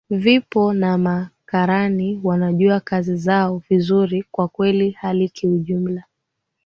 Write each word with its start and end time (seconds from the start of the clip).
vipo 0.09 0.73
na 0.73 0.97
makarani 0.97 2.21
wanajua 2.23 2.79
kazi 2.79 3.15
zao 3.15 3.57
vizuri 3.69 4.23
kwa 4.31 4.47
kweli 4.47 4.91
hali 4.91 5.29
kiujumla 5.29 6.03